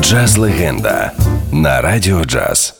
Джаз 0.00 0.36
легенда 0.36 1.12
на 1.52 1.80
радіо 1.80 2.24
джаз. 2.24 2.74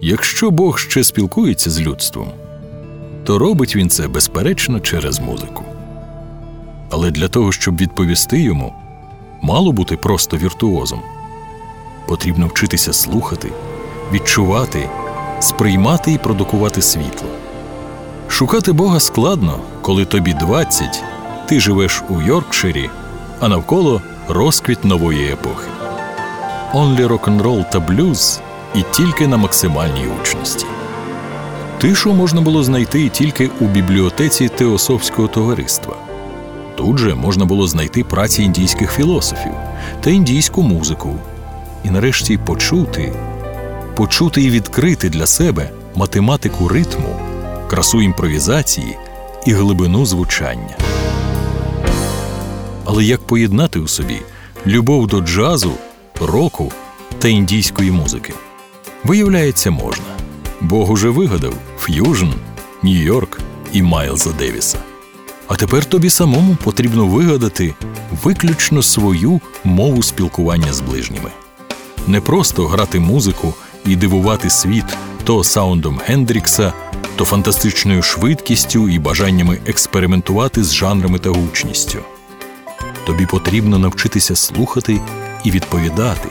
Якщо 0.00 0.50
Бог 0.50 0.78
ще 0.78 1.04
спілкується 1.04 1.70
з 1.70 1.80
людством, 1.80 2.28
то 3.24 3.38
робить 3.38 3.76
він 3.76 3.90
це 3.90 4.08
безперечно 4.08 4.80
через 4.80 5.20
музику. 5.20 5.64
Але 6.90 7.10
для 7.10 7.28
того, 7.28 7.52
щоб 7.52 7.76
відповісти 7.76 8.40
йому, 8.40 8.74
мало 9.42 9.72
бути 9.72 9.96
просто 9.96 10.36
віртуозом. 10.36 11.00
Потрібно 12.08 12.46
вчитися 12.46 12.92
слухати, 12.92 13.52
відчувати, 14.12 14.88
сприймати 15.40 16.12
і 16.12 16.18
продукувати 16.18 16.82
світло. 16.82 17.28
Шукати 18.28 18.72
Бога 18.72 19.00
складно, 19.00 19.60
коли 19.82 20.04
тобі 20.04 20.34
20, 20.34 21.04
ти 21.48 21.60
живеш 21.60 22.02
у 22.08 22.22
Йоркширі, 22.22 22.90
а 23.40 23.48
навколо 23.48 24.02
розквіт 24.28 24.84
нової 24.84 25.32
епохи. 25.32 25.68
Онлі 26.72 27.06
рок-н-рол 27.06 27.64
та 27.72 27.80
блюз 27.80 28.40
і 28.74 28.82
тільки 28.90 29.26
на 29.26 29.36
максимальній 29.36 30.06
учності. 30.22 30.66
Тишу 31.78 32.12
можна 32.12 32.40
було 32.40 32.64
знайти 32.64 33.08
тільки 33.08 33.50
у 33.60 33.64
бібліотеці 33.64 34.48
Теософського 34.48 35.28
товариства. 35.28 35.96
Тут 36.76 36.98
же 36.98 37.14
можна 37.14 37.44
було 37.44 37.66
знайти 37.66 38.04
праці 38.04 38.42
індійських 38.42 38.92
філософів 38.92 39.52
та 40.00 40.10
індійську 40.10 40.62
музику, 40.62 41.14
і 41.84 41.90
нарешті 41.90 42.38
почути, 42.38 43.12
почути 43.96 44.42
і 44.42 44.50
відкрити 44.50 45.08
для 45.08 45.26
себе 45.26 45.70
математику 45.94 46.68
ритму, 46.68 47.16
красу 47.70 48.02
імпровізації 48.02 48.96
і 49.46 49.52
глибину 49.52 50.06
звучання. 50.06 50.76
Але 52.86 53.04
як 53.04 53.20
поєднати 53.20 53.78
у 53.78 53.88
собі 53.88 54.20
любов 54.66 55.06
до 55.06 55.20
джазу, 55.20 55.72
року 56.20 56.72
та 57.18 57.28
індійської 57.28 57.90
музики? 57.90 58.34
Виявляється, 59.04 59.70
можна. 59.70 60.04
Бог 60.60 60.90
уже 60.90 61.08
вигадав 61.08 61.54
ф'южн, 61.78 62.28
Нью-Йорк 62.82 63.38
і 63.72 63.82
Майлза 63.82 64.32
Девіса. 64.32 64.78
А 65.48 65.56
тепер 65.56 65.84
тобі 65.84 66.10
самому 66.10 66.56
потрібно 66.64 67.06
вигадати 67.06 67.74
виключно 68.22 68.82
свою 68.82 69.40
мову 69.64 70.02
спілкування 70.02 70.72
з 70.72 70.80
ближніми. 70.80 71.30
Не 72.06 72.20
просто 72.20 72.66
грати 72.66 73.00
музику 73.00 73.54
і 73.86 73.96
дивувати 73.96 74.50
світ 74.50 74.84
то 75.24 75.44
саундом 75.44 76.00
Гендрікса, 76.06 76.72
то 77.16 77.24
фантастичною 77.24 78.02
швидкістю 78.02 78.88
і 78.88 78.98
бажаннями 78.98 79.58
експериментувати 79.66 80.64
з 80.64 80.74
жанрами 80.74 81.18
та 81.18 81.30
гучністю. 81.30 81.98
Тобі 83.06 83.26
потрібно 83.26 83.78
навчитися 83.78 84.36
слухати 84.36 85.00
і 85.44 85.50
відповідати. 85.50 86.28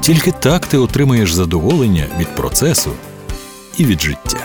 Тільки 0.00 0.32
так 0.32 0.66
ти 0.66 0.78
отримаєш 0.78 1.32
задоволення 1.32 2.06
від 2.18 2.34
процесу 2.34 2.90
і 3.76 3.84
від 3.84 4.02
життя. 4.02 4.38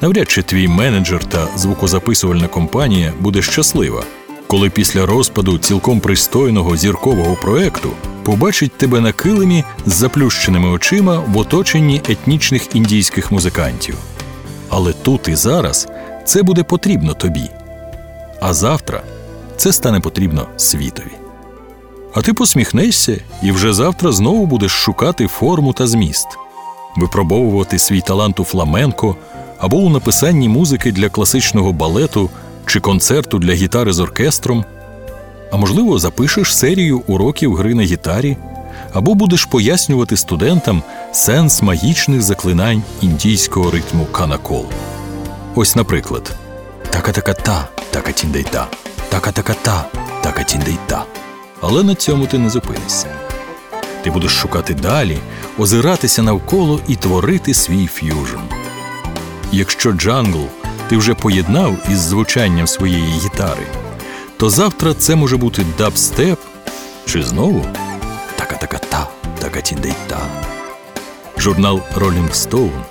Навряд 0.00 0.30
чи 0.30 0.42
твій 0.42 0.68
менеджер 0.68 1.24
та 1.24 1.48
звукозаписувальна 1.56 2.48
компанія 2.48 3.12
буде 3.20 3.42
щаслива, 3.42 4.04
коли 4.46 4.70
після 4.70 5.06
розпаду 5.06 5.58
цілком 5.58 6.00
пристойного 6.00 6.76
зіркового 6.76 7.36
проекту 7.42 7.90
побачить 8.22 8.72
тебе 8.72 9.00
на 9.00 9.12
килимі 9.12 9.64
з 9.86 9.92
заплющеними 9.92 10.68
очима 10.68 11.22
в 11.28 11.38
оточенні 11.38 12.02
етнічних 12.08 12.76
індійських 12.76 13.32
музикантів. 13.32 13.94
Але 14.68 14.92
тут 14.92 15.28
і 15.28 15.34
зараз 15.34 15.88
це 16.24 16.42
буде 16.42 16.62
потрібно 16.62 17.14
тобі. 17.14 17.50
А 18.40 18.54
завтра 18.54 19.02
це 19.60 19.72
стане 19.72 20.00
потрібно 20.00 20.46
світові. 20.56 21.12
А 22.14 22.22
ти 22.22 22.34
посміхнешся 22.34 23.20
і 23.42 23.52
вже 23.52 23.72
завтра 23.72 24.12
знову 24.12 24.46
будеш 24.46 24.70
шукати 24.70 25.26
форму 25.26 25.72
та 25.72 25.86
зміст, 25.86 26.28
випробовувати 26.96 27.78
свій 27.78 28.00
талант 28.00 28.40
у 28.40 28.44
фламенко 28.44 29.16
або 29.58 29.76
у 29.76 29.90
написанні 29.90 30.48
музики 30.48 30.92
для 30.92 31.08
класичного 31.08 31.72
балету 31.72 32.30
чи 32.66 32.80
концерту 32.80 33.38
для 33.38 33.52
гітари 33.52 33.92
з 33.92 34.00
оркестром, 34.00 34.64
а 35.52 35.56
можливо, 35.56 35.98
запишеш 35.98 36.56
серію 36.56 37.02
уроків 37.06 37.54
гри 37.54 37.74
на 37.74 37.82
гітарі, 37.82 38.36
або 38.92 39.14
будеш 39.14 39.44
пояснювати 39.44 40.16
студентам 40.16 40.82
сенс 41.12 41.62
магічних 41.62 42.22
заклинань 42.22 42.82
індійського 43.00 43.70
ритму 43.70 44.04
конокол. 44.04 44.66
Ось, 45.54 45.76
наприклад, 45.76 46.34
така-така-та, 49.10 49.84
така-тіндей-та, 50.22 50.22
така-тіндей-та. 50.22 51.04
Але 51.60 51.82
на 51.82 51.94
цьому 51.94 52.26
ти 52.26 52.38
не 52.38 52.50
зупинишся. 52.50 53.06
Ти 54.02 54.10
будеш 54.10 54.32
шукати 54.32 54.74
далі, 54.74 55.18
озиратися 55.58 56.22
навколо 56.22 56.80
і 56.88 56.96
творити 56.96 57.54
свій 57.54 57.86
ф'южн. 57.86 58.40
Якщо 59.52 59.92
джангл 59.92 60.46
ти 60.88 60.96
вже 60.96 61.14
поєднав 61.14 61.76
із 61.90 61.98
звучанням 61.98 62.66
своєї 62.66 63.12
гітари, 63.12 63.66
то 64.36 64.50
завтра 64.50 64.94
це 64.94 65.16
може 65.16 65.36
бути 65.36 65.66
дабстеп 65.78 66.38
чи 67.06 67.22
знову 67.22 67.66
така-така-та, 68.36 69.08
така-тіндей-та. 69.38 70.18
Журнал 71.38 71.80
Rolling 71.96 72.30
Stone 72.32 72.82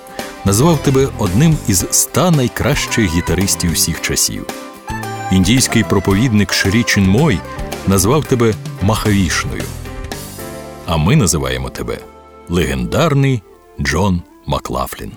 назвав 0.44 0.78
тебе 0.78 1.08
одним 1.18 1.58
із 1.68 1.84
ста 1.84 2.30
найкращих 2.30 3.14
гітаристів 3.14 3.72
всіх 3.72 4.00
часів. 4.00 4.46
Індійський 5.30 5.84
проповідник 5.84 6.52
Шрі 6.52 6.84
Мой 6.96 7.38
назвав 7.86 8.24
тебе 8.24 8.54
Махавішною. 8.82 9.62
А 10.86 10.96
ми 10.96 11.16
називаємо 11.16 11.70
тебе 11.70 11.98
легендарний 12.48 13.42
Джон 13.80 14.22
Маклафлін. 14.46 15.12